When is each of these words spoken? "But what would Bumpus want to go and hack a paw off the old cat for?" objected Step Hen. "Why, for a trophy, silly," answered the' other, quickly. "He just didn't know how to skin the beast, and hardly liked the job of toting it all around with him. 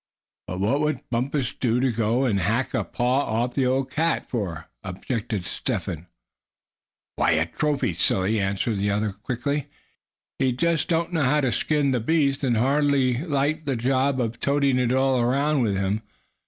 "But 0.47 0.59
what 0.61 0.81
would 0.81 1.01
Bumpus 1.11 1.51
want 1.63 1.83
to 1.83 1.91
go 1.91 2.25
and 2.25 2.39
hack 2.39 2.73
a 2.73 2.83
paw 2.83 3.19
off 3.43 3.53
the 3.53 3.67
old 3.67 3.91
cat 3.91 4.27
for?" 4.31 4.67
objected 4.83 5.45
Step 5.45 5.83
Hen. 5.83 6.07
"Why, 7.17 7.35
for 7.35 7.41
a 7.41 7.45
trophy, 7.45 7.93
silly," 7.93 8.39
answered 8.39 8.79
the' 8.79 8.89
other, 8.89 9.11
quickly. 9.11 9.67
"He 10.39 10.53
just 10.53 10.87
didn't 10.87 11.13
know 11.13 11.21
how 11.21 11.41
to 11.41 11.51
skin 11.51 11.91
the 11.91 11.99
beast, 11.99 12.43
and 12.43 12.57
hardly 12.57 13.19
liked 13.19 13.67
the 13.67 13.75
job 13.75 14.19
of 14.19 14.39
toting 14.39 14.79
it 14.79 14.91
all 14.91 15.21
around 15.21 15.61
with 15.61 15.77
him. 15.77 16.01